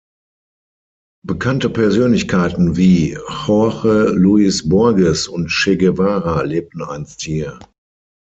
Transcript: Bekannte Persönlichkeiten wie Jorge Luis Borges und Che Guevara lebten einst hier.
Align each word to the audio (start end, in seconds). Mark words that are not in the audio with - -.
Bekannte 1.23 1.69
Persönlichkeiten 1.69 2.75
wie 2.75 3.11
Jorge 3.45 4.05
Luis 4.15 4.67
Borges 4.67 5.27
und 5.27 5.49
Che 5.51 5.77
Guevara 5.77 6.41
lebten 6.41 6.81
einst 6.81 7.21
hier. 7.21 7.59